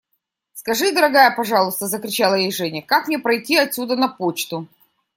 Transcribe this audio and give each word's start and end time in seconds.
Скажи, 0.55 0.91
дорогая, 0.91 1.29
пожалуйста,– 1.29 1.85
закричала 1.87 2.33
ей 2.33 2.51
Женя,– 2.51 2.81
как 2.87 3.07
мне 3.07 3.19
пройти 3.19 3.55
отсюда 3.57 3.95
на 3.95 4.07
почту? 4.07 4.67